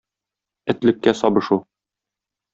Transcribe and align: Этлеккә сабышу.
Этлеккә 0.73 1.13
сабышу. 1.21 1.61